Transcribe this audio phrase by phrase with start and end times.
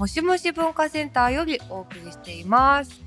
[0.00, 3.02] もしもし文化センターよりお送りしています。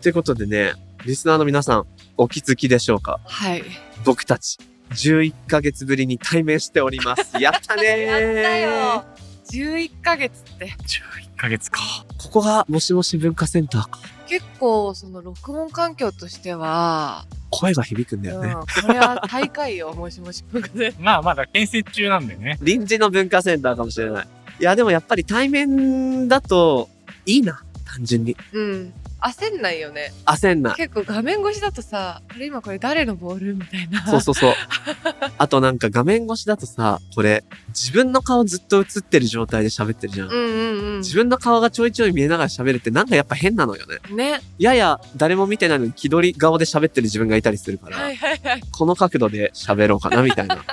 [0.00, 0.72] ということでね、
[1.04, 3.20] リスナーの皆さん、お気づきでしょうか？
[3.22, 3.62] はい。
[4.02, 4.56] 僕たち、
[4.92, 7.36] 11ヶ月ぶりに対面しております。
[7.38, 9.04] やったねーやったよ。
[9.52, 11.82] 11ヶ月って11ヶ月か。
[12.16, 14.00] ここがもしもし文化センターか。
[14.26, 18.54] 結構その録音環境としては、声が響くんだよね。
[18.54, 20.94] うん、これは大会よ、もしもし文化で。
[21.00, 22.58] まあまだ建設中なんでね。
[22.62, 24.28] 臨時の文化センターかもしれない。
[24.60, 26.88] いや、でもやっぱり対面だと
[27.26, 27.62] いいな。
[27.84, 28.36] 単純に。
[28.52, 28.92] うん。
[29.20, 30.12] 焦んないよね。
[30.26, 30.74] 焦んない。
[30.76, 34.06] 結構画面越しだとさ、あれ今これ誰のボールみたいな。
[34.06, 34.52] そうそうそう。
[35.38, 40.28] あとなんか画面越しだとさ、これ、自分の顔ずっと映ってる状態で喋ってるじゃん。
[40.28, 43.98] うんうん自分の顔がちょいちょい見えながら喋るってなんかやっぱ変なのよね。
[44.10, 44.16] うん。
[44.16, 44.40] ね。
[44.58, 48.62] やや誰も見てないのに気取り顔で喋ってる自分がいたりするから、はいはいはい。
[48.70, 50.64] この角度で喋ろうかなみたいな。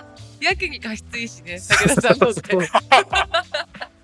[0.45, 2.55] やけに加湿いいしね、武田さんのって。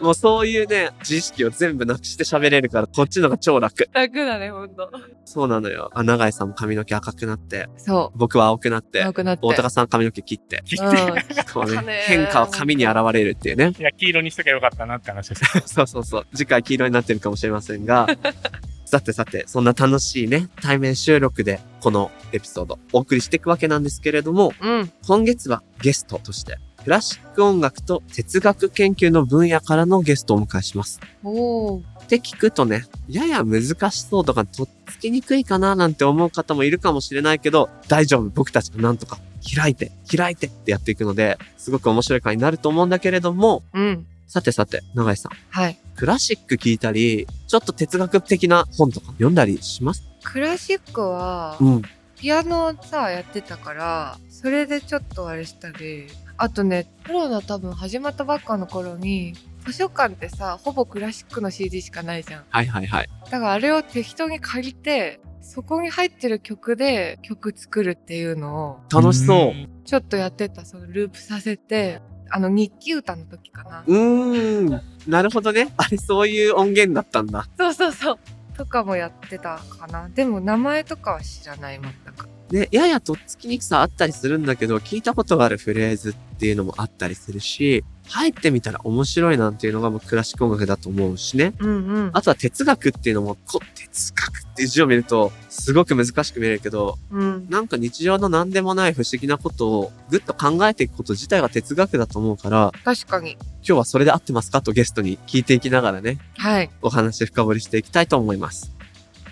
[0.01, 3.89] もうそういうね、自意識を全部なくして喋れるから、こっちのが超楽。
[3.93, 4.89] 楽だね、ほんと。
[5.25, 5.89] そうなのよ。
[5.93, 8.91] あ、長井さんも髪の毛赤くなって、そ僕は青くなっう。
[8.91, 9.41] てな、くなって。
[9.45, 13.73] 大高さん髪の毛切って、切ってう ね、変化は髪に現れるっていうね。
[13.77, 15.43] いや、黄色にしときゃよかったなって話です。
[15.65, 16.27] そうそうそう。
[16.35, 18.07] 次回黄色になってるかもしれませんが、
[18.85, 24.91] さてさて、そんな楽しいね、対面収録で、このエピソード、お送りしていくわけなんですけれども、うん。
[25.07, 30.99] 今月はゲストとして、クラシック音楽と哲学研究の分野からのゲストをお迎えします。
[31.23, 31.81] おー。
[31.81, 33.61] って聞くとね、やや難
[33.91, 39.19] しそうとか、とっつきにくいかななんて思う方もいるかもしれないけど、大丈夫、僕たちがなんとか
[39.55, 44.05] 開いて、開いてってやっていくので、すごく面白い回になると思うんだけれども、うん。
[44.27, 45.77] さてさて、長井さん、はい。
[45.95, 50.03] クラシック聞いたり、ちょっと哲学的な本とか読んだりします？
[50.23, 51.81] クラシックは、うん。
[52.17, 56.07] ピアノさ、やってたから、それでちょっとあれしたり、
[56.41, 62.43] あとね、コロナ多分始まったばっかの頃に、図書館ってさ、ほぼクラシックの CD しかないじゃん。
[62.49, 63.09] はいはいはい。
[63.25, 69.53] だからあれを適当に借りて、そこに入ってる曲で曲作るっていうのを、楽しそう。
[69.85, 72.01] ちょっとやってた、そのループさせて、
[72.31, 73.83] あの日記歌の時かな。
[73.85, 74.81] うーん。
[75.07, 75.71] なるほどね。
[75.77, 77.47] あれ、そういう音源だったんだ。
[77.55, 78.19] そうそうそう。
[78.57, 80.09] とかもやってたかな。
[80.09, 82.27] でも名前とかは知らない、全く。
[82.51, 91.53] で、ややとっつきにくさあったりするんだけど、聞いたことがあるフレーズっていうのもあったりするし、入ってみたら面白いなんていうのがもうクラシック音楽だと思うしね。
[91.59, 92.09] うんうん。
[92.13, 97.47] あとは哲学っていうのも、こ哲学っていう字を見ると、すごく難しく見えるけど、うん。
[97.49, 103.37] なんか日常の何でもない不思議なことをぐっと考えていくこと自体が哲学だと思うから、確かに。
[103.63, 106.69] 今日はそれで合ってますかとゲストに聞いていきながらね、はい。
[106.81, 108.73] お話深掘りしていきたいと思います。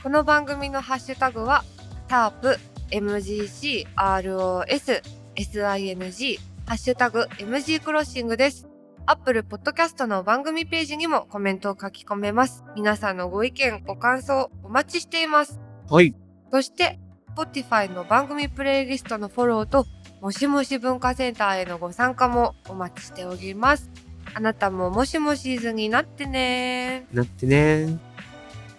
[0.01, 1.66] この番組のハッシュタグは、
[2.07, 2.57] タープ、
[2.92, 5.02] MGC、ROS、
[5.36, 8.68] SING、ハッシュタグ、MG クロッシングです。
[9.06, 12.64] アップルポッドキャストの番組ページにもコメントを書き込めます。
[12.76, 15.60] 皆さんのご意見、ご感想、お待ちしています。
[15.90, 16.16] はい。
[16.52, 17.00] そして、
[17.36, 19.86] Spotify の番組プレイリストのフォローと、
[20.22, 23.90] もしもし文化センターへのご参加もお待ちしております。
[24.34, 27.98] あなたももしもシーズンになってねなってね。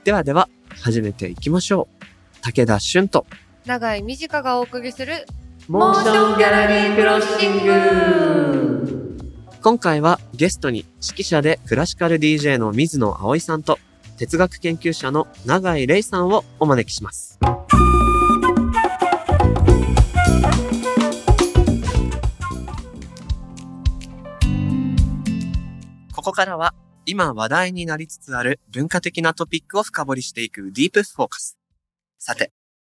[0.04, 0.48] ではでは、
[0.80, 2.04] 始めていきましょう。
[2.42, 3.26] 武田俊と、
[3.66, 5.26] 長井美智香がお送りする
[5.68, 9.18] モーションギャラリークロッシング
[9.62, 13.78] 今回はゲストに指揮者でクラシカル DJ の水野葵さんと
[14.16, 17.38] 哲学研究者の永井玲さんをお招きします。
[26.14, 26.74] ここからは
[27.04, 31.58] 今話題になりつつある文化的なトピックを深掘りしていくディープフォーカス。
[32.18, 32.52] さて、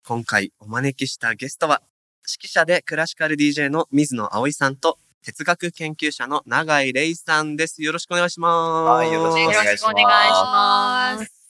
[0.04, 1.81] 今回お招きしたゲストは
[2.28, 7.82] 指揮者でクラシカル DJ の水野葵さんと、哲学研究者の永井玲さんです。
[7.82, 8.96] よろしくお願いします。
[8.96, 11.43] はいよろしくお願いします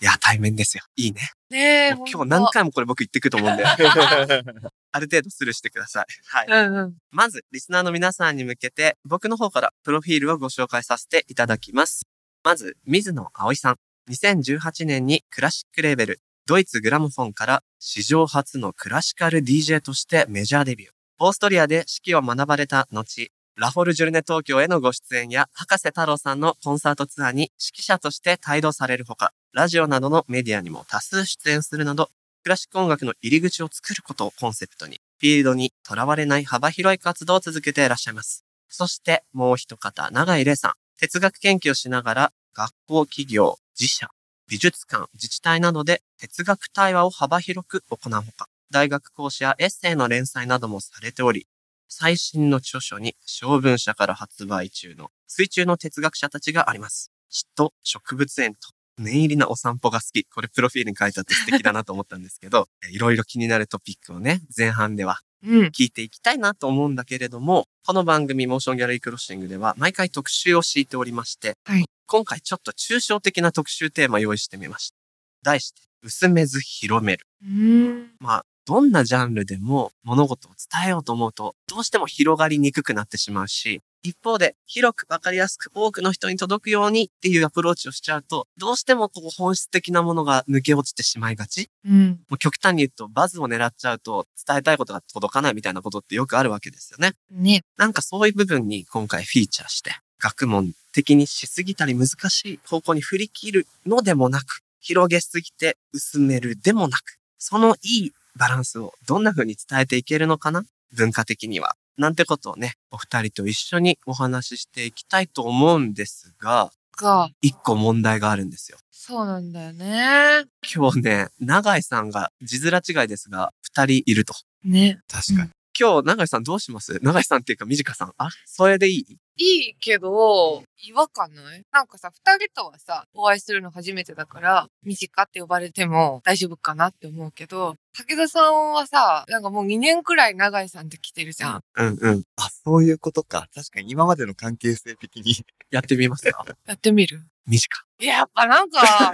[0.00, 0.82] いや、対面ですよ。
[0.96, 1.20] いいね。
[1.48, 6.06] ねえ、今日何回もこれ僕言ってくると思うんで、 ある程度スルーしてください。
[6.26, 6.46] はい。
[6.48, 6.96] うんうん。
[7.12, 12.02] まず、リスナーの皆さんに向けて、僕の方からプロフィールをご紹介させていただきます。
[12.42, 13.76] まず、水野葵さん。
[14.10, 20.90] 2018年にクラシックレーベル、ドイツグラムフォンから史上初のクラシカル DJ としてメジャーデビュー。
[21.20, 32.10] オーストリアで指揮を学ばれた後、ラフォルジュルネ東京へのご出演や、博士太郎さんのコンサートツアーに指揮者として帯同されるほか、ラジオなどのメディアにも多数出演するなど、
[32.42, 38.44] クラシック音楽の入り口を作ることをコンセプトに、フィールドにとらわれない幅広い活動を続けていらっしゃいます。
[38.68, 40.72] そして、もう一方、長井玲さん。
[40.98, 44.08] 哲学研究をしながら、学校、企業、自社、
[44.48, 51.46] 美術館、自治体などで哲学対話を幅広く行うほか、大学講師やエッセイの連載などもされており、
[51.88, 57.10] 最新の著書に小文社から発売中の水中の哲学者たちがあります。
[57.28, 58.60] 詩と植物園と
[58.98, 60.24] 念入りなお散歩が好き。
[60.24, 65.66] これプロフィールに書いてあって素敵だなと思ったんですけど、 いろいろ気になるトピックをね、前半ではうん。
[65.66, 74.96] 聞いていきたいなと思うんだけれども、この番組モーションギャラリークロッシングでは毎回特集を敷いておりまして、はい今回ちょっと抽象的な特集テーマ用意してみました。
[75.44, 77.26] 題して、薄めず広める。
[77.42, 78.10] うん。
[78.20, 92.20] まあ、どんなジャンルでも物事を伝えようと思うと、どうしても広がりにくくなってしまうし、一方で広くわかりやすく多くの人に届くようにっていうアプローチをしちゃうと、どうしてもこう本質的なものが抜け落ちてしまいがちうん。
[92.28, 97.12] もう極端に言うとバズを狙っちゃうと伝えたいことが届かないみたいなことってよくあるわけですよね。
[97.30, 97.62] ね。
[97.78, 110.64] なんかそういう部分に今回フィーチャーして、学問的にしすぎたり難しい方向に振り切るのでもなく、広げすぎて薄めるでもなく、そのいいバランスをどんな風に伝えていけるのかな？
[110.94, 111.74] 文化的には。
[111.96, 118.78] なんてことをね、お二人と一緒にお話ししていきたいと思うんですが、が、一個問題があるんですよ。
[118.90, 120.44] そうなんだよね。
[120.74, 124.34] 今日ね、長井さんが字面違いですが、二人いると。
[124.64, 125.00] ね。
[125.08, 125.50] 確かに。
[125.78, 126.98] 今日、長井さんどうします？
[127.02, 128.12] 長井さんっていうか、みじかさん。
[128.18, 129.16] あ、それでいい？
[129.36, 131.62] いいけど、違和感ない？
[131.72, 141.60] なんかさ、二人とはさ、お会いするの初めてだから、短って呼ばれても大丈夫かなって思うけど、武田さんはさ、なんかもう2年くらい長井さんって来てるじゃん。
[141.76, 142.22] うんうん。
[142.36, 143.46] あ、そういうことか。
[143.54, 145.34] 確かに今までの関係性的に。
[145.70, 146.44] やってみますか？
[146.66, 147.22] やってみる？
[147.46, 147.84] みじか。
[147.98, 149.12] いややっぱなんか、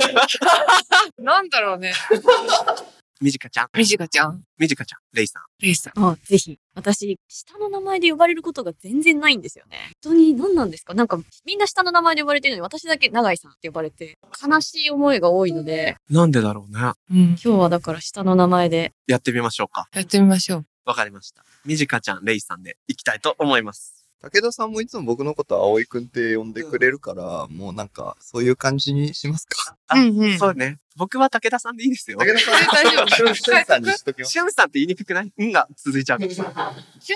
[1.19, 1.93] なんだろうね。
[3.21, 3.69] みじかちゃん？
[3.77, 5.01] みじかちゃん、みじかちゃん。
[5.13, 5.43] レイさん。
[5.61, 6.05] レイさん。
[6.05, 6.59] あ、ぜひ。
[6.75, 9.77] 私、下の名前で呼ばれることが全然ないんですよね。
[10.05, 10.95] 本当に何なんですか？
[10.95, 16.93] なんか、みんな下の名前で呼ばれてるのに、私だけ長井さんって呼ばれて、悲しい思いが多いので、なんでだろうね。
[17.11, 17.19] うん。
[17.31, 19.89] 今日はだから下の名前で、やってみましょうか。
[19.93, 20.67] やってみましょう。
[20.85, 21.45] わかりました。
[21.65, 23.98] みじかちゃん、レイさんでいきたいと思います。
[24.21, 29.77] 武田さんもいつも僕のこと葵くんって呼んでくれるから、もうなんか、そういう感じにしますか？
[29.87, 30.79] あ、うんうんそうね。
[30.97, 32.19] 僕は武田さんでいいですよ。
[32.19, 34.33] 武田さん、大丈夫しゅんさんにしときます。
[34.33, 35.47] しゅんさんって言いにくくない？
[35.47, 36.21] んが続いちゃう。
[36.21, 36.29] しゅん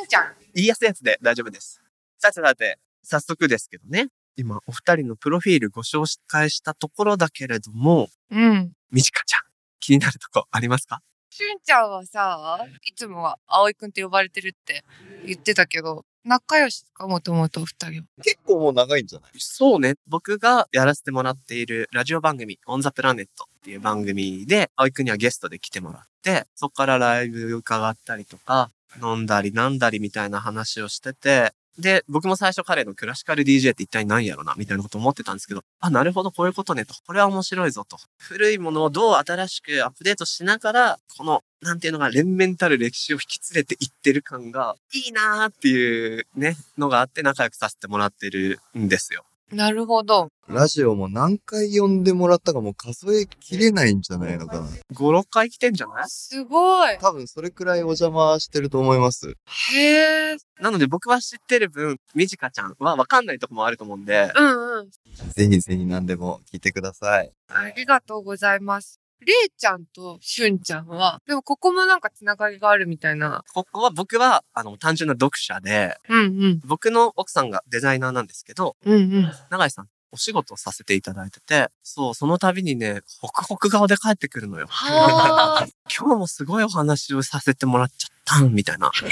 [0.07, 0.33] ちゃん。
[0.55, 1.83] 言いやすいやつで大丈夫です。
[2.19, 4.09] さてさて、早速ですけどね。
[4.37, 8.73] 今、お二人のプロフィールご紹介したところだけれども、うん。
[8.93, 9.41] みじかちゃん、
[9.81, 11.03] 気になるとこありますか？
[11.31, 14.85] しゅんちゃんはさ、いつもは葵くんって呼ばれてるって
[15.27, 18.07] 言ってたけど、仲良しかもともと二人は。
[18.23, 19.31] 結構もう長いんじゃない？
[19.39, 19.95] そうね。
[20.07, 28.71] 僕がやらせてもらっているラジオ番組、オンザプラネットっていう番組で、葵くんにはゲストで来てもらって、そこからライブ伺ったりとか、
[29.03, 36.95] 飲んだり飲んだりみたいな話をしてて、で、僕も最初彼のクラシカル DJ って一体何やろな、みたいなこと思ってたんですけど、あ、なるほど、こういうことねと。
[37.07, 37.97] これは面白いぞと。
[38.19, 49.25] 古いものをどう新しくアップデートしながら、この、なんていうのが連綿たる歴史を引き連れていってる感が、いいなーっていうね、のがあって仲良くさせてもらってるんですよ。
[49.53, 50.29] なるほど。
[50.49, 54.67] ラジオも何回呼んでもらったかもう数えきれないんじゃないのかな。
[54.95, 56.05] 5、6回来てんじゃない？
[56.09, 56.97] すごい。
[56.99, 59.35] 多分それくらいお邪魔してると思います。
[59.75, 60.37] へえ。
[60.61, 64.91] なので僕は知ってる分、みじかちゃんは分かんないとこもあると思うんで、うんうん。
[65.35, 67.31] ぜひぜひ何でも聞いてください。
[67.49, 69.02] ありがとうございます。
[69.25, 73.45] れいちゃんとしゅんちゃんは、でもここもなんかつながりがあるみたいな。
[73.55, 76.61] ここは僕は、あの、単純な読者で、うんうん。
[76.65, 79.33] 僕の奥さんがデザイナーなんですけど、うんうん。
[79.51, 84.67] 永井さん、お仕事をさせていただいてて、そう、その度にね、ホクホク顔で帰ってくるのよ。
[84.69, 85.67] はあ。
[85.91, 88.91] 今日もすごいお話をさせてもらっちゃったん、みたいな。
[88.93, 89.05] す。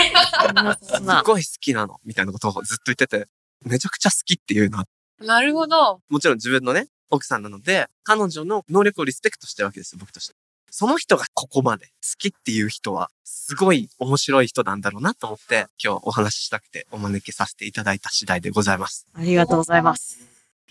[1.25, 3.27] ごい好きなの、みたいなことをずっと言ってて、
[3.65, 4.87] めちゃくちゃ好きっていうのは、
[5.21, 6.01] なるほど。
[6.09, 10.35] もちろん自分のね、奥さんなので、彼女の能力をリスペクトしてるわけですよ、僕として。
[10.71, 19.07] その人がここまで好きっていう人は、すごい面白い人なんだろうなと思って、今日お話ししたくてお招きさせていただいた次第でございます。
[19.15, 20.21] ありがとうございます。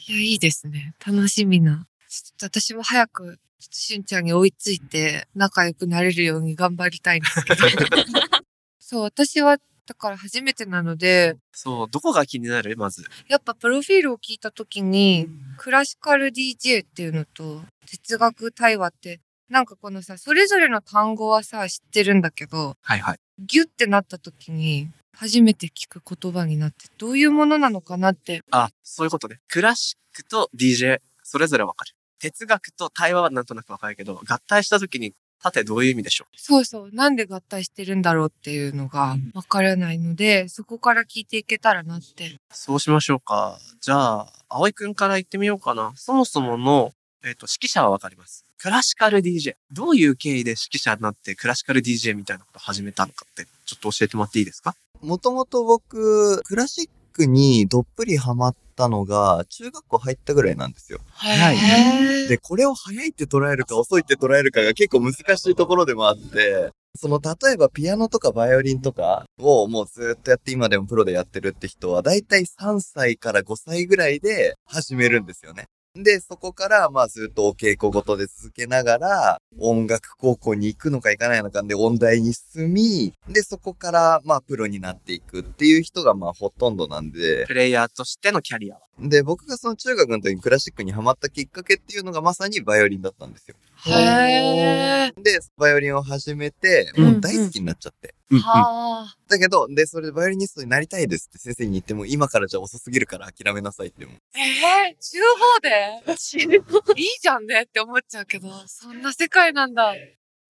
[0.07, 0.93] いや、いいですね。
[1.05, 1.85] 楽しみな。
[2.07, 7.65] ちょっと私も早く、ちょっとしゅんちゃんに追いついて、仲良くなれるように頑張りたいんですけど。
[8.79, 9.57] そう、私は、
[9.89, 12.77] だから初めてなので、そう、どこが気になる？
[12.77, 13.09] まず。
[13.27, 15.27] やっぱプロフィールを聞いたときに、
[15.57, 19.19] クラシカル DJ っていうのと、哲学対話って、
[19.49, 23.17] なんかこのさ、それぞれの単語はさ、知ってるんだけど、はいはい。
[23.39, 28.43] ギュってなった時に、初めて聞く言葉になって、どういうものなのかなって。
[28.51, 29.39] あ、そういうことね。
[29.47, 31.93] クラシックと DJ、それぞれわかる。
[32.19, 36.35] 哲学と対話はなんとなくわかるけど、合体した時に、縦どういう意味でしょう？
[36.37, 42.37] そうそう、なんで合体してるんだろうっていうのがわからないので、そこから聞いていけたらなって。
[42.51, 43.57] そうしましょうか。
[43.81, 45.93] じゃあ、葵くんから言ってみようかな。
[45.95, 46.93] そもそもの、
[47.23, 48.45] えっ、と、指揮者はわかります。
[48.57, 49.55] クラシカル DJ。
[49.71, 54.75] どういう経緯で指揮者になってクラシカル DJ みたいなことを始めたのかって、ちょっと教えてもらっていいですか？
[55.01, 60.99] もともと僕、クラシックにどっぷりハマったのが、中学校入ったぐらいなんですよ。
[61.11, 62.27] 早いね。
[62.27, 75.67] で、これを早いって捉えるか遅いって捉えるかが結構難しいところでもあって、その、例えばピアノとかバイオリンとかをもうずっとやって今でもプロでやってるって人は、だいたい3歳から5歳ぐらいで始めるんですよね。
[76.03, 88.81] で、そこから、まあずっとお稽古ごとで続けながら、音楽高校に行くのか行かないのかで音大に進み、で、そこから、まあプロになっていくっていう人がまあほとんどなんで、プレイヤーとしてのキャリアは？
[88.99, 93.55] で、僕がその中学の時にクラシックにハマったきっかけっていうのがまさにバイオリンだったんですよ。
[93.85, 95.23] へー。
[95.23, 98.13] で、バイオリンを始めて、うんもう大好きになっちゃって。
[98.31, 99.15] うんはあ。
[99.27, 104.15] だけど、で、それでバイオリニストになりたいですって先生に言っても、今からじゃ遅すぎるから諦めなさいってもう。
[104.37, 106.95] えー、中法で？
[107.01, 109.93] いいじゃんねって思っちゃうけど、そんな世界なんだ。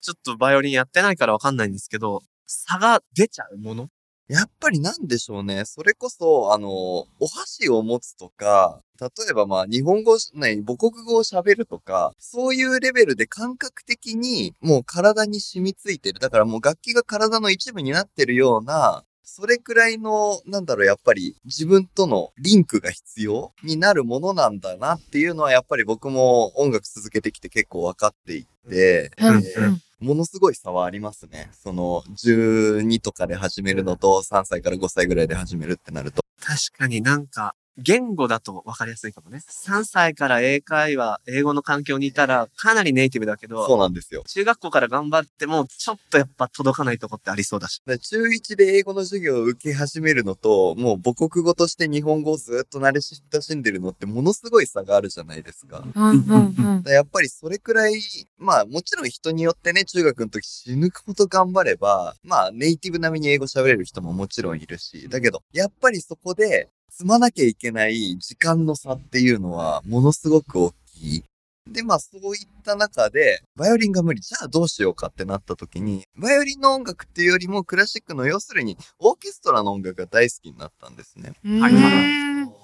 [0.02, 3.90] ちょっとバイオリンやってないからわかんないんですけど、差が出ちゃうもの
[4.30, 5.66] やっぱりなんでしょうね。
[5.66, 16.20] それこそ、あの、お箸を持つとか、例えばまあ、日本語、ね、母国語を喋るとか、そういうレベルで感覚的にもう体に染みついてる。
[16.20, 31.50] だからもう楽器が体の一部になってるような、それくらいの、なんだろう、やっぱり自分とのリンクが必要になるものなんだなっていうのは、やっぱり僕も音楽続けてきて結構分かっていって、うんえーものすごい差はありますね。
[31.51, 36.22] その、12とかで始めるのと、3歳から5歳ぐらいで始めるってなると。
[36.41, 39.42] 確かになんか、言語だと分かりやすいかもね。
[39.48, 44.24] 3歳から英会話、英語の環境にいたらかなりネイティブだけそうど、なんですよ。
[44.28, 47.82] 中学校から頑張ってもちょっとやっぱ届かないとこってありそうだし。
[47.86, 55.84] だから中1で英語の授業を受け始めるのと、もう母国語として日本語をずっと慣れ親しんでるのってものすごい差があるじゃないですか。
[55.96, 56.84] うんうんうん。
[56.84, 58.02] らやっぱりそれくらい、
[58.38, 71.24] まあもちろん人によってね、中学の時死ぬほど頑張れば、まあネイティブ並みに英語喋れる人ももちろんいるし、だけど、やっぱりそこで積まなきゃいけない時間の差っていうのはものすごく大きい。
[71.72, 81.34] で、まあそういった中で、バイオリンが無理、じゃあどうしようかってなった時に、バイオリンの音楽っていうよりもクラシックの要するにオーケストラの音楽が大好きになったんですね。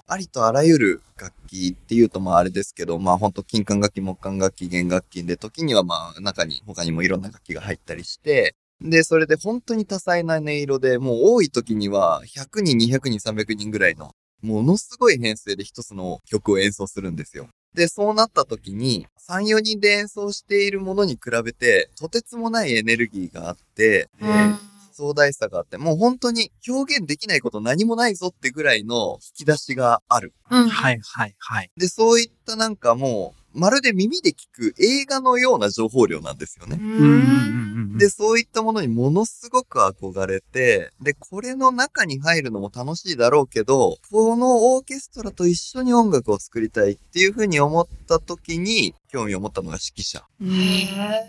[0.08, 14.12] ありとあらゆる楽器っていうとまああれですけど、まあほんと金管楽器、木管楽器、弦楽器で時にはまあ中に他にもいろんな楽器が入ったりして、で、それで本当に多彩な音色で、もう多い時には100人、200人、300人ぐらいの、
[14.42, 17.48] ものすごい編成で一つの曲を演奏するんですよ。
[17.74, 30.32] で、そうなった時に、3、4人で演奏しているものに比べて、とてつもないエネルギーがあって、えー壮大さがあって、もう本当に表現できないこと何もないぞってぐらいの引き出しがある。
[30.50, 31.70] うんはいはいはい。
[31.76, 36.78] で、そういったなんかもう、まるで耳で聞く映画のような情報量なんですよね。
[36.80, 50.24] うんで、そういったものにものすごく憧れて、で、これの中に入るのも楽しいだろうけど、このオーケストラと一緒に音楽を作りたいっていうふうに思った時に、興味を持ったのが指揮者。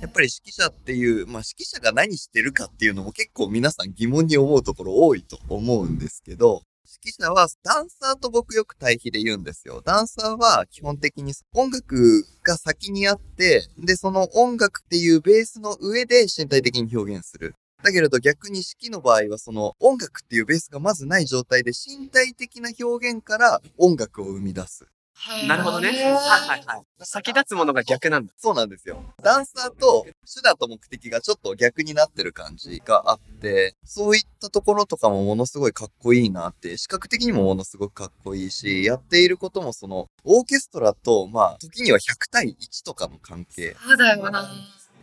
[0.01, 9.82] やっぱり指揮者っていう、まあ指揮者が何してるかっていうのも結構皆さん疑問に思うところ多いと思うんですけど、指揮者はダンサーと僕よく対比で言うんですよ。
[9.84, 17.56] ダンサーは基本的に音楽が先にあって、で、その音楽っていうベースの上で身体的に表現する。
[17.84, 24.88] だけれど逆に指揮の場合はその音楽っていうベースがまずない状態で身体的な表現から音楽を生み出す。
[25.47, 25.89] なるほどね。
[25.89, 26.81] はいはいはい。
[27.00, 28.33] 先立つものが逆なんだ。
[28.38, 29.03] そうなんですよ。
[29.21, 44.50] ダンサーと手段と目的がちょっと逆になってる感じがあって、そういったところとかもものすごいかっこいいなって、視覚的にもものすごくかっこいいし、やっていることもその、オーケストラと、まあ、時には100対1とかの関係そうだよな。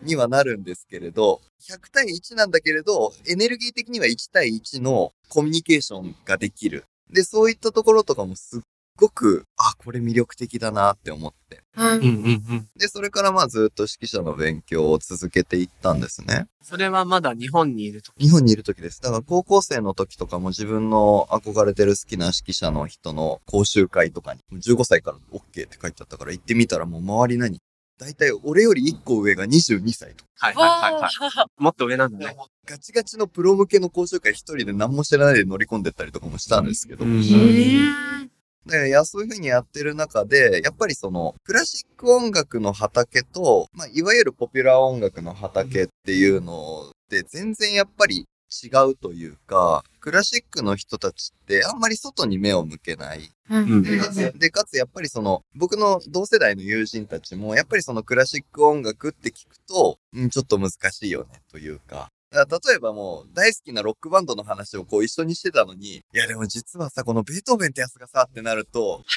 [0.03, 6.85] にはなるんですけれど、100対1なんだけれど、エネルギー的には1対1のコミュニケーションができる。
[7.11, 8.61] で、そういったところとかもすっ
[8.97, 11.63] ごく、あ、これ魅力的だなって思って。
[11.77, 12.07] うんうんうんう
[12.55, 12.69] ん。
[12.77, 16.47] で、それからまあずっと指揮者の勉強を続けていったんですね。
[16.63, 18.13] それはまだ日本にいると。
[18.19, 19.01] 日本にいる時です。
[19.03, 27.59] だから高校生の時とかも自分の憧れてる好きな指揮者の人の講習会とかに、15歳から OK って書いてあったから行ってみたらもう周り何？
[27.97, 30.31] だいたい俺より1個上が22歳とか。
[30.37, 31.63] はいはいはいはい。
[31.63, 32.37] もっと上なんだね。
[32.67, 37.05] ガチガチのプロ向けの講習会一人で何も知らないで乗り込んでったりとかもしたんですけど。
[37.05, 37.23] うん
[38.67, 48.27] で、いや、そういう風にやってる中で、やっぱりその、クラシック音楽の畑と、まあ、いわゆるポピュラー音楽の畑っていうのって全然やっぱり
[48.63, 53.31] 違うというか、クラシックの人たちってあんまり外に目を向けない。
[53.51, 62.09] うんで、かつ、でかつやっぱりその、僕の同世代の友人たちも、やっぱりそのクラシック音楽って聞くと、うん、ちょっと難しいよね、というか。
[62.35, 69.05] だから例えばもう、大好きなロックバンドの話をこう一緒にしてたのに、いやでも実はさ、このベートーベンってやつがさ、ってなると、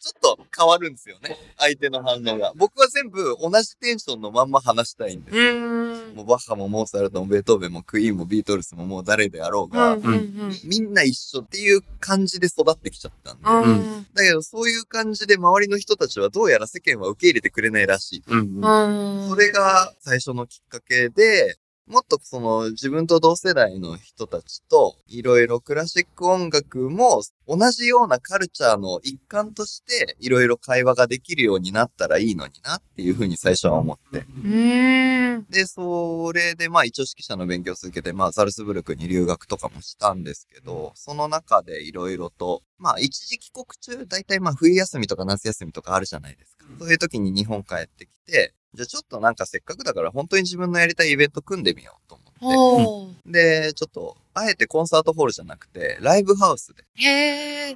[0.00, 1.36] ちょっと変わるんですよね。
[1.56, 2.52] 相手の反応が。
[2.54, 5.54] 僕は全部同じテンションのまんま話したいんですよ。
[5.54, 6.14] うん。
[6.14, 10.60] もうバッハもモーツァルトもベートーベンもクイーンもビートルズももう誰であろううが、んうんうん。
[10.64, 13.42] みんな一緒っていう感じで育ってきちゃったんで。
[13.44, 14.06] うん。
[14.14, 18.22] だけどそういう感じで周りの人たちはどうやら世間は受け入れてくれないらしい。
[18.28, 19.28] うんうんうん。
[19.30, 34.26] それが最初のきっかけで、もっとその自分と同世代の人たちといろいろクラシック音楽も同じようなカルチャーの一環としていろいろ会話ができるようになったらいいのになっていうふうに最初は思って。
[34.44, 35.46] うん。
[35.48, 46.66] で、それでまあ一応指揮者の勉強を続けてまあザルツブルクに留学とかもしたんですけど、その中でいろいろと、まあ一時帰国中、だいたいまあ冬休みとか夏休みとかあるじゃないですか。
[46.78, 53.30] そういう時に日本帰ってきて、じゃあちょっとなんかせっかくだから本当に自分のやりたいイベント組んでみようと思って。
[53.30, 56.84] で、ちょっと、あえてコンサートホールじゃなくて、ライブハウスで。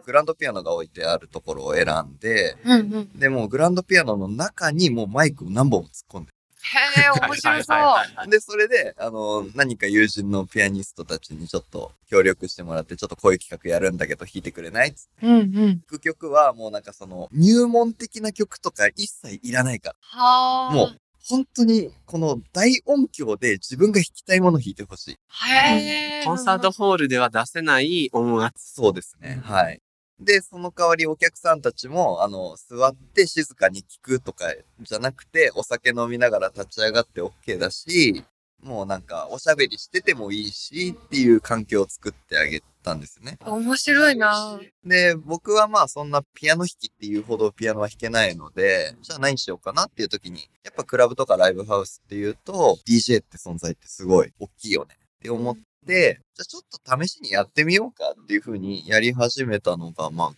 [0.04, 3.18] グランドピアノが置いてあるところを選んで、うんうん。
[3.18, 6.32] で、もうグランドピアノの中にもうマイクを何本も突っ込んで。
[6.62, 7.76] へえ、面白そう。
[7.76, 14.88] はいはいで、それで、あの、何か友人のピアニストたちにちょっと協力してもらって、ちょっとこういう企画やるんだけど弾いてくれない？
[14.90, 15.26] っつって。
[15.26, 15.50] うんうん。
[15.54, 19.96] 弾く曲はもうなんかその、入門的な曲とか一切いらないから。
[20.00, 20.74] はあ。
[20.74, 25.10] もう、本当に、この大音響で自分が弾きたいものを弾いてほしい。
[25.12, 26.24] へえ。
[26.24, 28.74] コンサートホールでは出せない音圧。
[28.74, 29.40] そうですね。
[29.42, 29.80] はい。
[30.20, 34.46] で、その代わりお客さんたちも、あの、座って静かに聞くとか
[34.80, 38.24] じゃなくて、お酒飲みながら立ち上がって OK だし、
[38.62, 43.36] もうなんか、おしゃべりしててもいいし、っていう環境を作ってあげたんですね。
[43.44, 44.60] 面白いな。
[44.84, 60.30] で、僕はまあそんなピアノ弾きっていうほどピアノは弾けないので、じゃあ何しようかなっていう時に、やっぱクラブとかライブハウスっていうと、DJ って存在ってすごい大きいよねって思って、じゃあちょっと試しにやってみようかっていう風にやり始めたのが、まあ、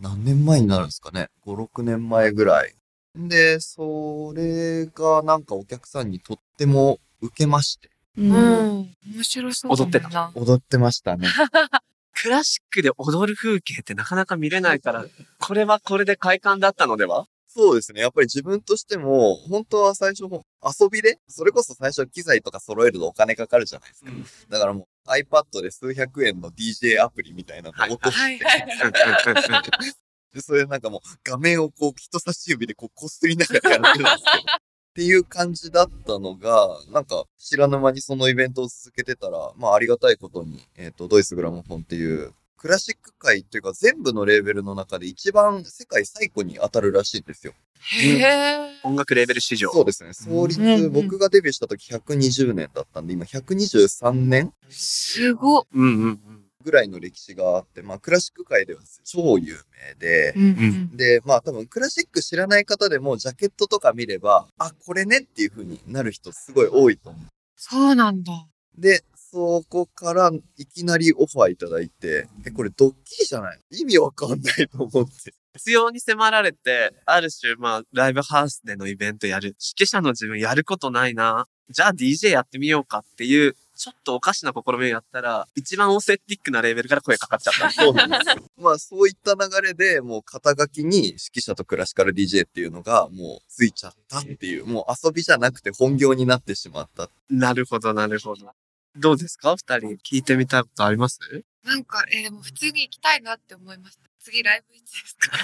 [0.00, 2.74] 何年前になるんですかね ?5、6年前ぐらい。
[3.16, 8.94] で、それがなんかお客さんにとっても受けまして、うん。
[9.06, 9.72] 面白そう。
[9.72, 11.28] 踊ってた踊ってましたね。
[12.14, 15.04] クラシックで踊る風景ってなかなか見れないから、
[15.38, 17.26] これはこれで快感だったのでは？
[17.48, 18.02] そうですね。
[18.02, 24.10] やっぱり自分としても、本当は最初、遊びで、それこそ最初機材とか揃えるとお金かかるじゃないですか。
[24.50, 30.02] だからもう iPad で数百円の DJ アプリみたいなのを落として、はいはい。
[30.34, 47.54] で、それなんかもう画面をこう人差し指でこうこすりながらやってるんですけど、 っていう感じだったのが、なんか知らぬ間にそのイベントを続けてたら、まあありがたいことに、えっ、と、ドイツグラモフォンっていう、クラシック界っていうか全部のレーベルの中で一番世界最古に当たるらしいんですよ。
[47.80, 48.80] へえ。
[48.82, 49.70] 音楽レーベル史上。
[49.70, 50.12] そうですね。
[50.12, 55.66] 創立、うんうん僕がデビューした時120年だったんで、今123年すごっ。
[55.72, 56.44] うんうんうん。
[56.64, 59.54] ぐらいの歴史があって、まあクラシック界では超有
[59.88, 60.46] 名で、うんう
[60.92, 60.96] ん。
[60.96, 67.22] で、まあ多分クラシック知らない方でもジャケットとか見れば、あ、これねっていう風になる人すごい多いと思う。
[67.56, 68.32] そうなんだ。
[68.76, 75.34] で、そこからいきなりオファーいただいて、え、これドッキリじゃない意味わかんないと思って。
[75.56, 79.48] 必要に迫られて、ある種、まあ、ライブハウスでのイベントやる。
[79.48, 81.46] 指揮者の自分やることないな。
[81.68, 87.70] じゃあ DJ やってみようかっていう、ちょっとおかしな試みをやったら、一番オーセンティックなレーベルから声かかっちゃった。
[87.70, 88.44] そうなんですよ。
[88.56, 97.10] まあそういった流れでもう肩書きに指揮者とクラシカル DJ っていうのがもうついちゃったっていう、もう遊びじゃなくて本業になってしまった。
[97.28, 98.50] なるほど、なるほど。
[98.96, 99.56] どうですか？
[99.56, 99.88] 二人。
[99.96, 101.18] 聞いてみたいことあります？
[101.64, 104.02] なんか、えーでも普通に行きたいなって思いました。
[104.20, 105.38] 次ライブいつですか？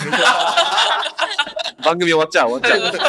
[1.85, 3.07] 番組終わっちゃう、終わっちゃ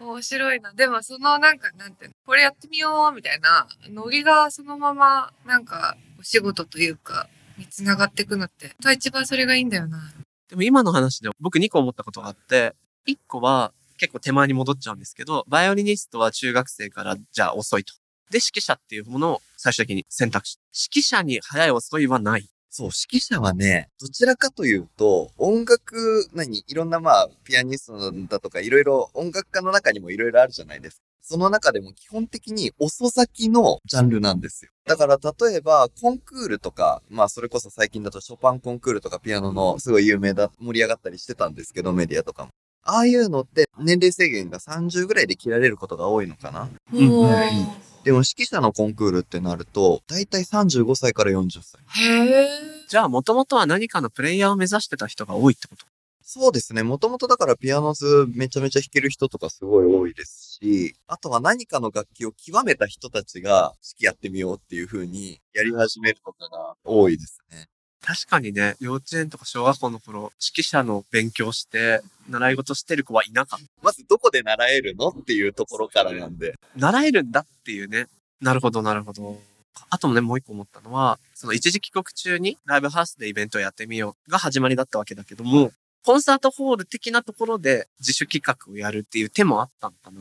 [0.00, 0.04] う。
[0.04, 0.72] 面白いな。
[0.72, 10.12] でもそのなんか、なんていうの、これやってみようみたいな、ノリがそのまま、なんか、お仕事というか、に繋がっていくのって、本当は一番それがいいんだよな。
[10.48, 12.74] でも今の話で僕2個思ったことがあって、
[13.06, 17.94] 1個は結構手前に戻っちゃうんですけど、バイオリニストは中学生からじゃあ遅いと。
[18.32, 20.58] で、指揮者っていうものを最終的に選択し、
[20.90, 22.48] 指揮者に早い遅いはない。
[22.70, 31.02] そう、指揮者はね、どちらかというと、音楽、何、いろんなまあ、ピアニストだとか、いろいろ音楽家の中にもいろいろあるじゃないですか。
[31.24, 34.72] その中でも基本的に遅咲きのジャンルなんですよ。
[34.86, 42.50] だから例えばコンクールとか、まあそれこそ最近だとショパンコンクールとかピアノのすごい有名だ、盛り上がったりしてたんですけど、メディアとかも。
[42.84, 46.68] ああいうのって年齢制限が30ぐらいで切られることが多いのかな。
[46.92, 51.80] うんでも指揮者のコンクールってなると、だいたい35歳から40歳。
[51.86, 52.48] へえ。
[52.88, 55.86] じゃあ、もともとは何かのプレイヤーを目指してた人が多いってこと？
[56.24, 56.82] そうですね。
[56.82, 67.66] もともとだからピアノズめちゃめちゃ弾ける人とかすごい多いですし、あとは何かの楽器を極めた人たちが指揮やってみようっていう風にやり始めることが多いですね。
[68.04, 73.66] 確かにね、幼稚園とか小学校の頃、指揮者の勉強して、習い事してる子はいなかった。
[73.80, 76.54] まずどこで習えるのっていうところからなんで。
[76.76, 78.08] 習えるんだっていうね。
[78.40, 79.40] なるほど、なるほど。
[79.88, 85.70] あともね、もう一個思ったのは、その一時帰国中にライブハウスでイベントをやってみようが始まりだったわけだけども、
[86.04, 90.20] コンサートホール的なところで自主企画をやるっていう手もあったのかな。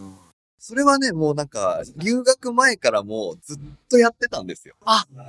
[0.60, 3.58] それはね、もうなんか、留学前からもうずっ
[3.90, 4.76] とやってたんですよ。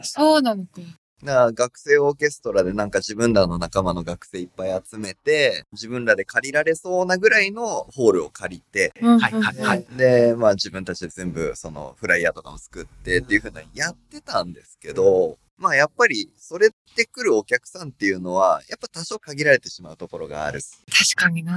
[0.02, 0.82] そうなのか。
[1.22, 9.86] だから学生オーケストラでなんか自分らの仲間の学生いっぱい集めて、自分らで借りられそうなぐらいのホールを借りて、はいはいはい。
[9.96, 20.60] で、まあ自分たちで全部そのフライヤーとかも作ってっていう風なやってたんですけど、まあやっぱりそれって来るお客さんっていうのは、やっぱ多少限られてしまうところがある。
[20.90, 21.56] 確かにな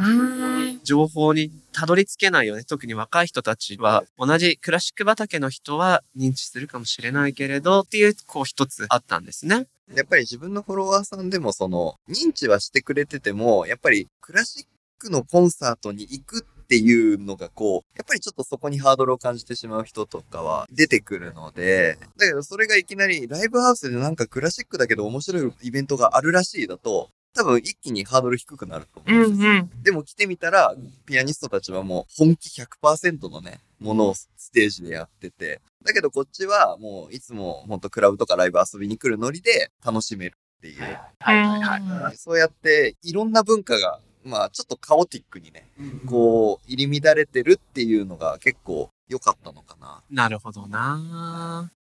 [0.84, 2.64] 情報にたどり着けないよね。
[2.64, 9.66] 特に若い人たちは、同じクラシック畑の人は認知するかもしれないけれど、っていう、こう一つあったんですね。
[9.96, 14.66] やっぱり自分のフォロワーさんでもその、認知はしてくれてても、やっぱりクラシッ
[15.00, 29.54] クのコンサートに行くっていうのがこう、やっぱりちょっとそこにハードルを感じてしまう人とかは出てくるので、だけどそれがいきなりライブハウスでなんかクラシックだけど面白いイベントがあるらしいだと、多分一気にハードル低くなると思うんですよ。
[29.64, 29.70] ん。
[29.84, 30.74] でも来てみたら、
[31.06, 35.62] ピアニストたちはもう本気100%のね、ものをステージでやってて。
[35.84, 40.82] だけどこっちはもういつもほんとクラブとかライブ遊びに来るノリで楽しめるっていう。
[41.20, 42.18] はいはいはい。
[42.18, 45.68] そうやっていろんな文化が、まあちょっとカオティックにね、
[46.06, 50.02] こう入り乱れてるっていうのが結構良かったのかな。
[50.10, 51.72] なるほどな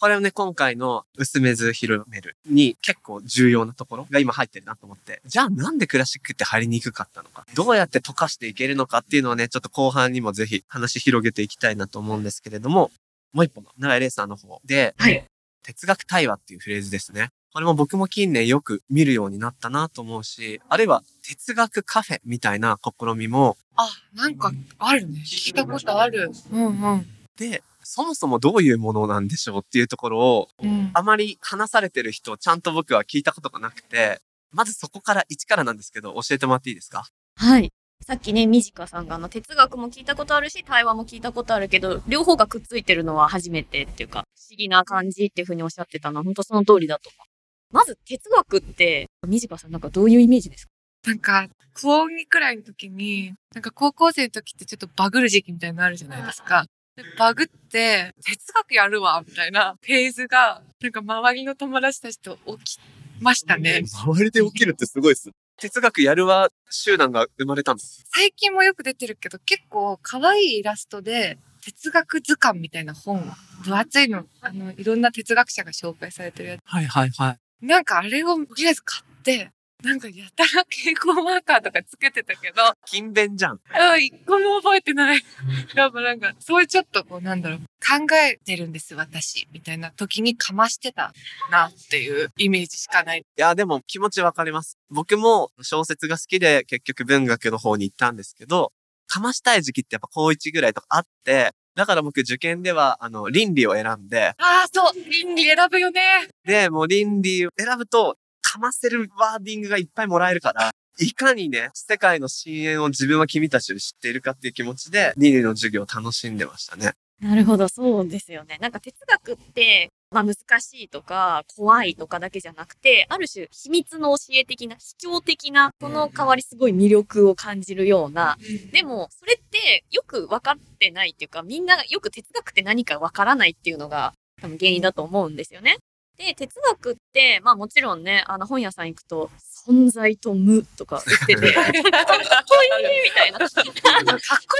[0.00, 5.20] これをね、今回の薄めず広めるに結構重要なところが今入ってるなと思って。
[5.26, 7.44] じゃあなんでクラシックって入りにくかったのか。
[7.54, 12.90] どうやって溶かしていけるのかっていうのをね、ちょっと後半にもぜひ話広げていきたいなと思うんですけれども、
[13.34, 15.24] もう一本の長井玲さんの方で、はい
[15.62, 17.28] 哲学対話っていうフレーズですね。
[17.52, 25.20] これも僕も近年よく見るようになったなと思うし、あるいは哲学カフェみたいな試みも、あ、なんかあるね。
[25.26, 26.30] 聞いたことある。
[26.52, 27.06] うんうん。
[27.36, 30.90] で、そもそもどういうものなんでしょうっていうところをうん。
[30.94, 34.20] あまり話されてる人、ちゃんと僕は聞いたことがなくて、
[34.52, 37.04] まずそこから一からなんですけど、教えてもらっていいですか？
[37.36, 37.72] はい。
[38.06, 47.29] さっきね、ミジカさんがあの哲学も聞いたことあるし、対話も聞いたことあるけど、両方がくっついてるのは初めてっていうか、不思議な感じっていうふうにおっしゃってたのは、本当その通りだと思う。
[47.72, 50.70] まず哲学って、ミジカさんなんかどういうイメージですか？
[51.06, 51.48] なんか、
[51.80, 56.66] 高2くらいの時に、なんか高校生の時ってちょっとバグる時期みたいなのあるじゃないですか。
[56.96, 62.78] でバグって、哲学やるわ、みたいなフェーズが、なんか周りの友達たちと起き
[63.20, 63.82] ましたね。
[63.86, 65.30] 周りで起きるってすごいっす。
[65.56, 68.02] 哲学やるわ集団が生まれたんです。
[68.12, 73.22] 最近もよく出てるけど、結構可愛いイラストで、哲学図鑑みたいな本、
[73.62, 77.38] 分厚いの、あの、いろんな哲学者が紹介されてるやはいはいはい。
[77.60, 77.66] つ。
[77.66, 79.50] なんかあれをとりあえず買って、
[79.82, 83.52] なんかやたら蛍光マーカーとかつけてたけど、勤勉じゃん。
[83.52, 85.22] うん、一個も覚えてない。
[85.74, 91.14] やっぱなんか、そういうちょっとこう、なんだろう、考えてるんです、私、みたいな時にかましてた
[91.50, 93.20] なっていうイメージしかない。
[93.20, 94.76] いや、でも気持ちわかります。
[94.90, 98.72] 僕も小説が好きで結局文学の方に行ったんですけど、
[99.06, 106.00] かましたい時期ってやっぱ高1ぐらいとかあって、だから僕受験では、あの、倫理を選んで、ああ、そう、倫理選ぶよね。
[106.44, 116.92] で、もう倫理を選ぶと、かませるワーディングがいっぱいもらえるから、いかにね、世界の深淵を自分は君たちより知っているかっていう気持ちで、倫理の授業を楽しんでましたね。
[117.20, 118.58] なるほど、そうですよね。
[118.60, 128.36] なんか哲学って、まあ難しいとか怖いとかだけじゃなくて、ある種秘密の教え的な、秘境的な、その代わりすごい魅力を感じるような、
[128.72, 135.76] でもそれってよく分かってないっていうか、みんながよく哲学って何か分からないっていうのが多分原因だと思うんですよね。
[136.18, 139.30] で、哲学って、まあもちろんね、あの本屋さん行くと、
[139.66, 143.38] 存在と無とか売ってて、 かっこいいみたいな。
[143.38, 143.62] かっこ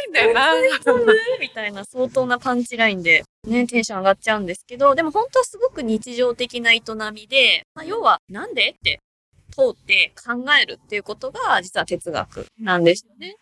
[0.05, 0.53] いいんだよな。
[1.41, 9.01] みたいな相当なパンチラインでね、テンション上がっちゃうんですけど、でも本当はすごく日常的な営みで、まあ、要は、なんでって
[9.51, 13.37] 通って考えるっていうことが、実は哲学なんですよね。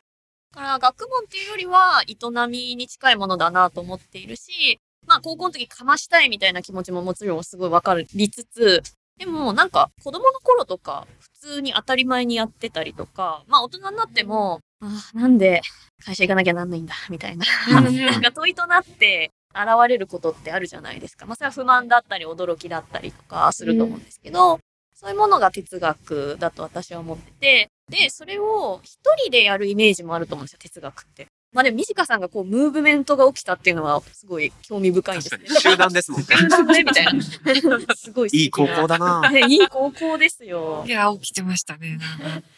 [0.55, 8.83] だから、学問っていうよりは、営みに近いものだなと思っているし、まあ、高校の時かましたいみたいな気持ちももちろんすごいわかりつつ、
[9.19, 15.61] でも、なんか、子供の頃とか、普通に当たり前にやってたりとか、まあ、大人になっても、ああ、なんで
[16.05, 17.45] 会社行かなきゃなんないんだ、みたいな。
[17.83, 21.27] なんか問いとなって現れることってあるじゃないですか。
[21.27, 24.61] まあ、それは不満だったり、驚きだったりとかすると思うんですけど、
[24.95, 31.29] そういうものが哲学だと私は思ってて、で、それを一人でやるイメージもあると思うんですよ、哲学って。
[31.53, 35.47] まあでも、短さんがこう、ムーブメントが起きたっていうのは、すごい興味深いんですね。
[35.49, 36.27] 集団ですもんね。
[36.27, 37.23] 集団ね、みたいな。
[37.97, 39.31] すごいいい高校だな。
[39.31, 40.91] ね、いい高校ですよい。
[40.91, 41.99] や、起きてましたね。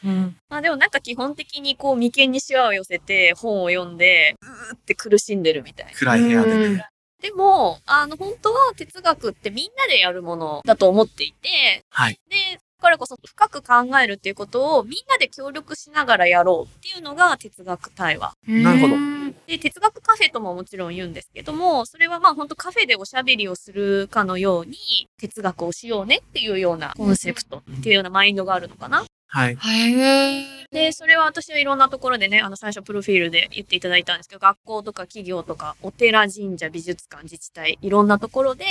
[0.05, 0.37] うん。
[0.49, 5.93] まあでもなんか基本的にこう眉間にシワを寄せて本を読んで、うーって苦しんでるみたいな。
[5.93, 6.87] 暗い部屋でね。
[7.23, 12.19] でも、あの本当は哲学ってみんなでやるものだと思っていて、はい。
[12.29, 18.33] で、だからこそ深く考えるっていうことをみんなで協力しながらやろうっていうのが哲学対話。
[18.49, 19.11] なるほどうん
[19.47, 24.77] で、哲学カフェとももちろん言うんですけども、それはまあ本当カフェでおしゃべりをするかのように
[25.19, 29.05] 哲学をしようねっていうようなコンセプトっていうようなマインドがあるのかな。
[29.33, 29.57] はい。
[29.57, 30.67] へえ。
[30.73, 38.65] で、それは私はいろんなところでね、あの最初プロフィールで言っていただいたんですけど、学校とか企業とか、お寺、神社、美術館、自治体、いろんなところで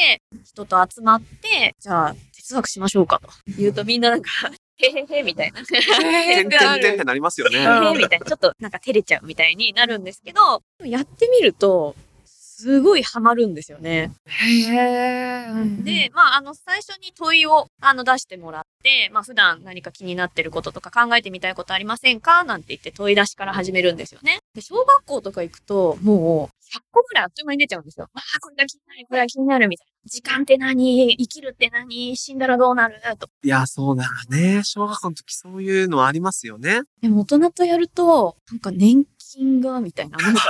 [0.43, 4.30] 人と集まって、じゃあ哲学しましょうかと言うとみんななんか、
[4.80, 5.63] へへへみたいな。
[5.63, 7.60] てんてんてんってなりますよね。
[7.60, 8.26] へへみたいな。
[8.26, 11.95] ちょっとなんか照れちゃうみたいになるんですけど、やってみると、
[12.60, 14.12] すごいハマるんですよね。
[14.26, 15.45] へえ。
[15.50, 22.43] うんで、まあ、あの、最初に問いを、あの、出してもらって、まあ、普段何か気になってることとか考えてみたいことありませんか？
[22.43, 24.39] なんて言って問い出しから始めるんですよね。
[24.54, 28.08] で、小学校とか行くと、もう、100個ぐらいあっという間に出ちゃうんですよ。
[28.13, 29.89] わあ、これが気になる、これが気になる、みたいな。
[30.06, 31.15] 時間って何？
[31.17, 32.15] 生きるって何？
[32.17, 32.95] 死んだらどうなる？
[33.17, 33.28] と。
[33.43, 34.62] いや、そうだね。
[34.63, 36.82] 小学校の時そういうのありますよね。
[37.02, 40.18] でも、大人とやると、なんか年金が、みたいな。
[40.18, 40.42] なんか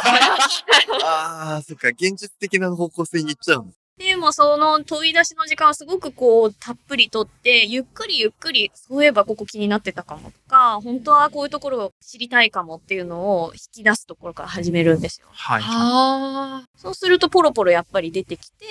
[1.03, 3.71] ああ、そっか、現実的な方向性に行っちゃうの。
[3.97, 15.27] でもその問い出しの時間はすごくこうたっぷりとって、ゆっくりゆっくり、そういえばここ気になってたかもとか、本当はこういうところを知りたいかもっていうのを引き出すところから始めるんですよ。
[15.31, 15.63] はい。
[15.65, 18.65] あそうするとポロポロやっぱり出てきて、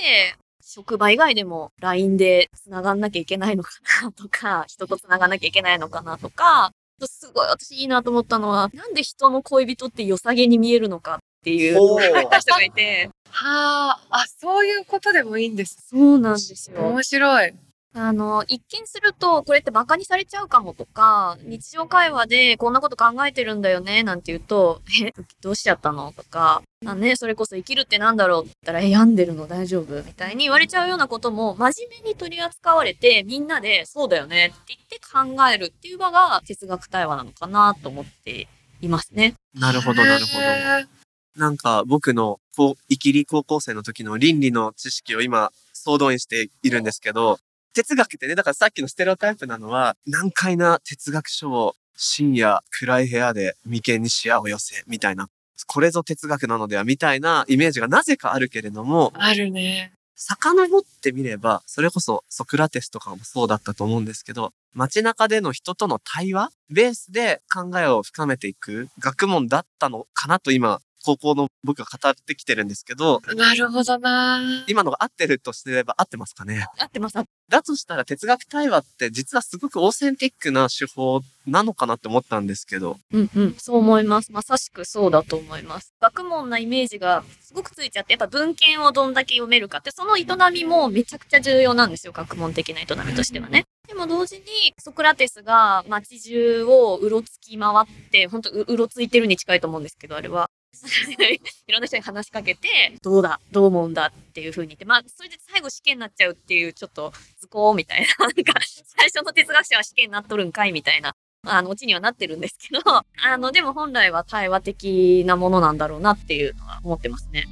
[0.63, 3.71] 職場以外でも LINE で繋がんなきゃいけないのか
[4.03, 6.73] なとか、人と繋がんなきゃいけないのかなとか、
[7.07, 13.31] すごい私いいなと思ったのは、なんで人の恋人って良さげに見えるのかっていう人がいて、あ。
[13.31, 14.01] はあ。
[14.11, 15.87] あ、そういうことでもいいんです。
[15.89, 16.81] そうなんですよ。
[16.89, 17.55] 面白い。
[17.99, 26.13] あの、一見すると、これって馬鹿にされちゃうかもとか、日常会話でこんなこと考えてるんだよね、なんて言うと、え、 どうしちゃったの？
[26.13, 28.43] とか、あね、それこそ生きるってなんだろう？
[28.43, 30.03] って言ったら、え、病んでるの大丈夫？
[30.03, 35.01] みたいに言われちゃうようなことも、真面目に取り扱われて、みんなで、そうだよねって言って
[35.37, 38.49] 考えるっていう場が哲学対話なのかなと思って
[38.81, 39.35] いますね。
[39.55, 40.89] なるほど、なるほど。
[41.37, 47.39] なんか僕のこう、生きり高校生の時の倫理の知識を今、総動員しているんですけど、
[47.75, 55.29] 哲学ってね、だからさっきのステレオタイプなのは、難解な哲学書を深夜暗い部屋で眉間に視野を寄せ、みたいな。
[55.67, 59.93] これぞ哲学なのでは、みたいなイメージがなぜかあるけれども、あるね。
[60.21, 74.41] 遡ってみれば、それこそソクラテスとかもそうだったと思うんですけど、街中での人との対話ベースで考えを深めていく学問だったのかなと今、高校の僕が語ってきてるんですけど、なるほどな。
[74.67, 76.67] 今のが合ってるとすれば合ってますかね？
[76.79, 77.15] 合ってます。
[77.49, 82.99] だとしたら哲学対話って実はすごくオーセンティックな手法なのかなって思ったんですけど。
[83.13, 83.55] うんうん。
[83.59, 84.33] そう思います。
[84.33, 85.95] まさしくそうだと思います。
[86.01, 92.13] 学問なイメージがすごくついちゃって、やっぱ文献をどんだけ読めるかって、その営みもめちゃくちゃ重要なんですよ。
[92.13, 93.65] 学問的な営みとしてはね。
[93.87, 94.45] でも同時に、
[94.79, 100.51] ソクラテスが街中をうろつき回って、本当ううろついてるに近いと思うんですけど、あれは。
[101.67, 102.69] いろんな人に話しかけて、
[103.03, 108.55] どうだどう思うんだっていうふうに言って、まあ、それで最後試験になっちゃうっていう、ちょっと図工みたいな、 なんか、
[108.97, 111.15] 最初の哲学者は試験になっとるんかいみたいな
[111.47, 117.47] あの、オチにはなってるんですけど、あの、でも本来は対話的なものなんだろうなっていうのは思ってますね。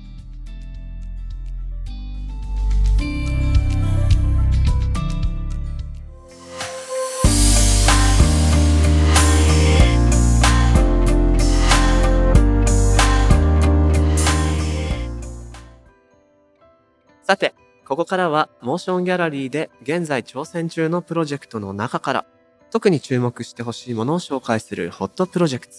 [17.27, 22.25] さて、ここからはモーションギャラリーで現在挑戦中のプロジェクトの中から
[22.71, 25.75] 特に注目してほしいものを紹介するホットプロジェクト。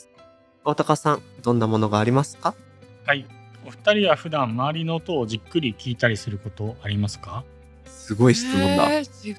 [0.65, 2.53] 大高さん、どんなものがありますか？
[3.05, 3.25] はい。
[3.65, 7.45] お二人は普段周りの音をじっくり聞いたりすることありますか？
[7.85, 8.91] すごい質問だ。
[8.91, 9.35] えーじっ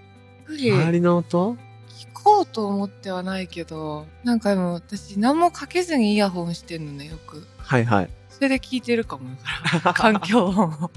[0.46, 1.56] くり周りの音？
[1.90, 7.46] 聞こうと思ってはないけど、なんかでも私何もかけずにイヤホンしてんのね、よく。
[7.58, 8.08] はいはい。
[8.38, 9.24] それで聞いてるかも
[9.72, 10.90] だから、 環境音を。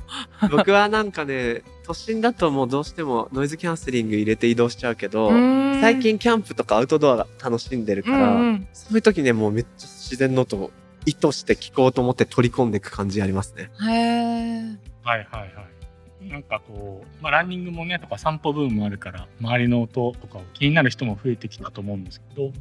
[0.51, 10.71] 僕はなんかね、都心だともうどうしてもノイズキャンセリング入れて移動しちゃうけど、最最近キャンプとかアウトドアが楽しんでるから、うんうんそういう時ね、もうめっちゃ自然の音を
[11.05, 13.71] 意図して聞こうと思って取り込んでいく感じありますね。
[13.81, 16.29] へーはいはいはい。
[16.29, 22.51] なんかこう、まあ、ランニングもねとか散歩ブームもあるから周りの音とかを気になる人も増えてきたと思うんですけど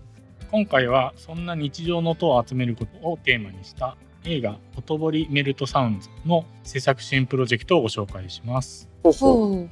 [0.51, 8.89] 今回はそんな日常の音を集めることをテーマにした映画「ほとぼりメルトサウンズ」の制作支援プロジェクトをご紹介します。
[9.03, 9.71] ほうほう。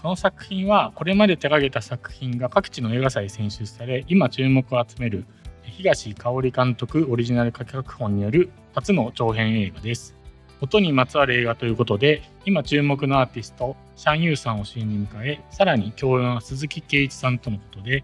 [0.00, 5.24] この作品はこれまで手掛けた作品が各地の映画祭に選出され今注目を集める
[5.64, 10.14] 東香織監督オリジナル脚本による初の長編映画です。
[10.60, 18.02] 音にまつわる映画ということで今注目のアーティストシャン・ユーさんを主演に迎えさらに共演は鈴木圭一さんとのことで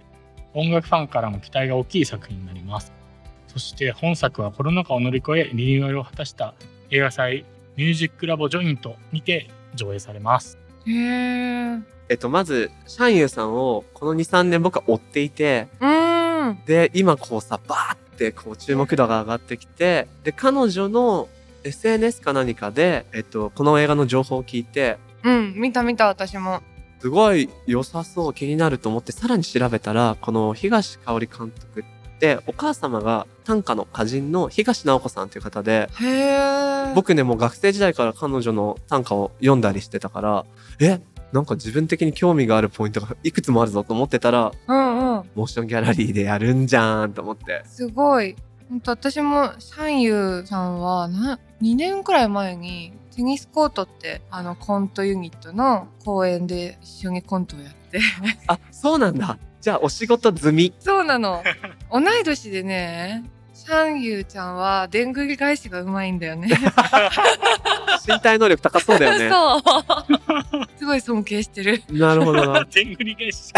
[0.52, 2.92] 音楽ファンからも期待が大きい作品になります。
[3.54, 6.54] そして本作はコロナ禍を乗り越えリニューアルを果たした
[6.90, 7.44] 映画祭
[7.76, 10.58] ミュージックラボジョイントにて上映されます。
[10.86, 11.82] へー。
[12.08, 16.58] えっと、まず、シャンユーさんをこの2、3年僕は追っていて、うーん。
[16.66, 21.28] で、今こうさ、バーってこう注目度が上がってきて、で、彼女の
[21.62, 26.60] SNS か何かで、えっと、この映画の情報を聞いて、うん、見た見た私も。
[27.00, 31.84] すごい良さそう、気になると思って、さらに調べたら、この東香織監督っ
[32.18, 35.88] て、お母様が短歌の歌人の東直子さんという方で。
[36.94, 40.44] 僕ね、もう学生時代から彼女の短歌を読んだりしてたから、
[40.80, 41.00] え、
[41.32, 45.30] なんか自分的に興味があるポイントがいくつもあるぞと思ってたら、うんうん。
[45.34, 47.62] モーションギャラリーでやるんじゃんと思って。
[47.66, 48.36] すごい。
[48.68, 58.00] ほんと私もシャンユーさんはな2年くらい前にテニスコートってあのコントユニットの公演で一緒にコントをやって
[58.46, 59.38] あ、そうなんだ。
[59.60, 60.74] じゃあお仕事済み。
[60.78, 61.42] そうなの
[61.90, 66.48] 同い年でねシャンユーちゃんはでんぐり返しがうまいんだよね。
[68.06, 69.30] 身体能力高そうだよね。
[69.30, 69.62] そう。
[70.76, 71.82] すごい尊敬してる。
[71.88, 72.52] なるほど。
[72.52, 72.64] な。
[72.64, 73.52] でんぐり返し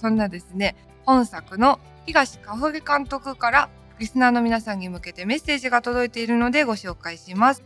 [0.00, 7.62] そんなですね本作の東かほり監督からリスナーの皆さんに向けてメッセージが届いているのでご紹介します。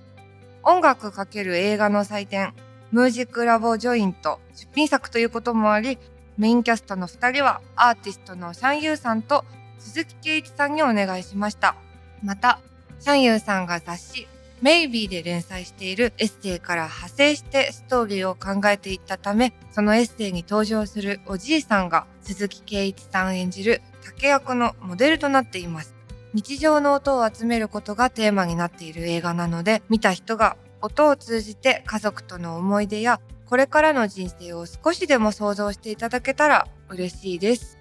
[0.64, 2.54] 音楽×映画の祭典
[2.90, 5.98] ムージックラボジョイント出品作ということもあり
[6.36, 9.44] メインキャストの2人はアーティストのシャンユーさんと
[9.78, 11.76] 鈴木圭一さんにお願いしました
[12.22, 12.60] また
[13.00, 14.28] シャンユーさんが雑誌
[14.64, 25.94] メイビーで連載しているエッセイから派生してストーリーを考えていったため、そのエッセイに登場するおじいさんが鈴木圭一さん演じる竹役のモデルとなっています。
[26.32, 37.78] 日常の音を集めることがテーマになっている映画なので、見た人が音を通じて家族との思い出やこれからの人生を少しでも想像していただけたら嬉しいです。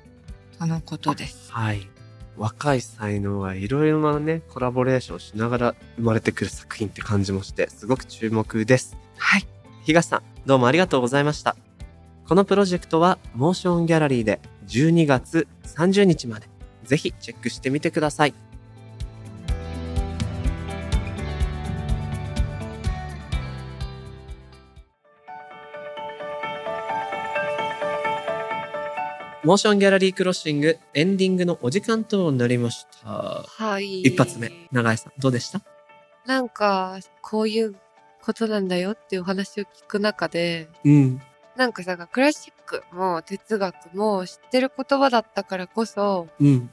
[0.60, 1.52] とのことです。
[1.52, 1.88] はい。
[2.38, 8.98] 若い才能がいろいろなね、コラボレーションしながら生まれてくる作品って感じもして、すごく注目です。
[9.18, 9.48] はい。
[9.84, 11.56] 東さん、どうもありがとうございました。
[12.28, 16.48] このプロジェクトは、モーションギャラリーで12月30日まで、
[16.84, 18.34] ぜひチェックしてみてください。
[29.44, 33.44] モーションギャラリークロッシングエンディングのお時間となりました。
[33.46, 34.02] はい。
[34.02, 35.60] 一発目、長井さん、どうでした？
[36.26, 37.76] なんか、こういう
[38.22, 41.22] ことなんだよっていうお話を聞く中で、うん。
[41.58, 46.72] なんかさ、クラシックも哲学も知ってる言葉だったからこそ、うん。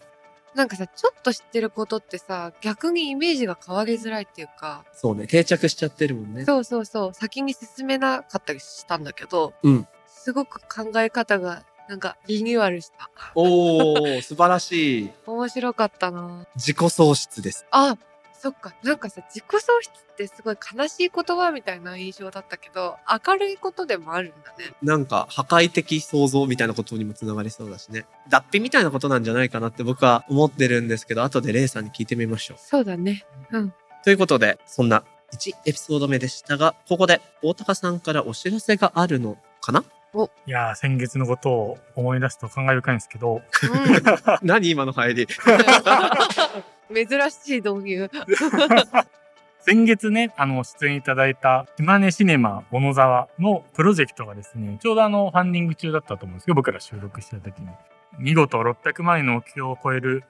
[0.55, 6.45] なんかさ、ちょっと知ってることってさ、逆にイメージが変わりづらいっていうか、そうね、定着しちゃってるもんね。
[6.45, 9.89] そうそうそう、先に進めなかったりしたんだけど、うん
[10.23, 13.11] すごく考え方が、なんかリニューアルした。
[13.35, 15.11] おー、素晴らしい。
[15.27, 17.67] 面白かったな自己喪失です。
[17.73, 17.99] あ、
[18.39, 18.73] そっか。
[18.85, 24.73] なんかさ、自己喪失ってすごい悲しい言葉みたいな印象だったけど、明るいことでもあるんだね。
[24.83, 28.07] なんか、破壊的創造みたいなことにもつながりそうだしね。
[28.29, 32.59] 脱皮みたいなことなんじゃないかなって僕は思ってるんですけど、後でレイさんに聞いてみましょう。
[32.61, 33.27] そうだね。
[33.51, 33.75] うん。
[34.05, 35.03] ということで、そんな
[35.33, 39.83] 1エピソード目でしたが、ここで大高さんからお知らせがあるのかな？
[40.47, 43.43] いやー、先月のことを思い出すと感慨深いんですけど、
[44.43, 45.27] 何今の入り？
[45.27, 45.37] 珍
[47.31, 48.11] しい導入。
[49.63, 57.69] 先月ね、あの、出演いただいた、島根シネマ小野沢のプロジェクトがですね、ちょうどあの、ファンディング中だったと思うんですけど、僕ら収録してた時に。
[58.19, 60.25] 見事600万円の目標を超える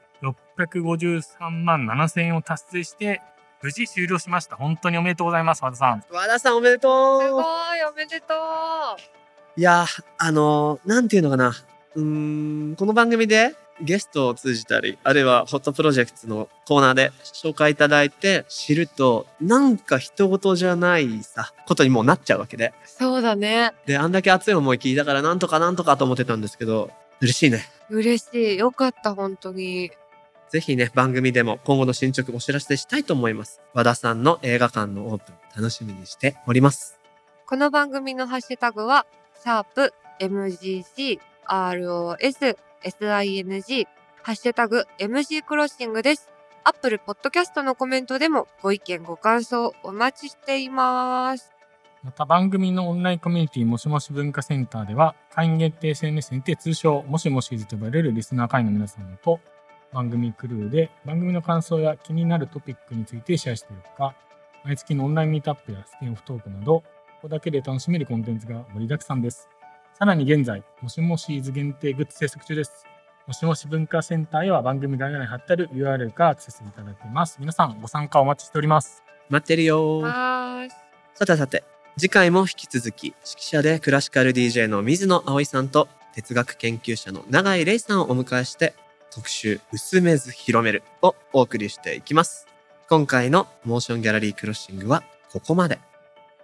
[0.58, 3.22] 653万7千円を達成して、
[3.62, 4.56] 無事終了しました。
[4.56, 6.02] 本当におめでとうございます、和田さん。
[6.10, 7.44] 和田さんおめでとすごうい、
[7.88, 9.19] おめでとう。
[9.56, 11.54] いやー、あのーなんていうのかな。
[11.94, 22.72] うーん、この番組でゲストを通じたり、あるいはホットプロジェクトのコーナーで紹介いただいて知ると、なんか人事じゃないさ、ことにもうなっちゃうわけで。
[22.84, 23.72] そうだね。
[23.86, 26.90] で、あんだけ熱い思い聞いたからなんとかなんとかと思ってたんですけど、
[27.20, 27.64] 嬉しいね。
[27.90, 28.58] 嬉しい。
[28.58, 29.90] よかった、本当に。
[30.50, 33.60] ぜひね、番組でも今後の進捗お知らせしたいと思います。
[33.74, 36.98] 和田さんの映画館のオープン、楽しみにしております。
[37.46, 39.06] この番組のハッシュタグは、
[39.42, 41.18] シャープ MGC
[41.48, 43.86] ROS SING
[44.22, 46.28] ハッシュタグ MG クロッシングです。
[46.62, 51.54] アップルポッドキャストのコメントでもご意見ご感想お待ちしています。
[52.02, 59.40] また番組のオンラインコミュニティもしもし文化センターでは会員限定 SNS にて通称もしもしずと呼ばれるリスナー会員の皆様と
[59.90, 64.14] 番組クルーで番組の感想や気になるトピックについてシェアしているほか
[64.64, 66.84] 毎月のオンラインミートアップやスピンオフトークなど
[67.20, 69.46] ここだけで楽しめるコンテンツが盛りだくさんです。
[69.92, 72.86] さらに現在、もしもしーず限定グッズ制作中です。
[73.26, 77.36] もしもし文化センターへは番組概要欄に貼ってある URL からアクセスいただけます。
[77.38, 79.02] 皆さんご参加お待ちしております。
[79.28, 80.00] 待ってるよ。
[80.00, 81.62] さてさて、
[81.98, 88.72] 次回も引き続き、指揮者でクラシカル DJ の水野葵さんと、哲学研究者の永井玲さんをお迎えして、
[89.10, 92.46] 特集、薄めず広めるをお送りしていきます。
[92.88, 95.89] 今回のモーションギャラリークロッシングはここまで。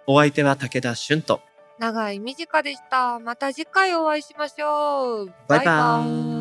[0.09, 1.41] お相手は武田俊と、
[1.79, 3.19] 長い短でした。
[3.19, 5.33] また次回お会いしましょう。
[5.49, 6.36] バイバイーイ